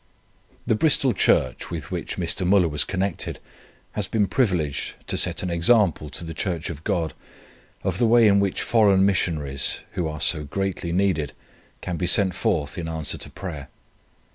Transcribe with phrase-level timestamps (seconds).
[0.65, 2.41] The Bristol Church with which Mr.
[2.43, 3.37] Müller was connected
[3.91, 7.13] has been privileged to set an example to the Church of God
[7.83, 11.33] of the way in which Foreign Missionaries (who are so greatly needed)
[11.81, 13.67] can be sent forth in answer to prayer.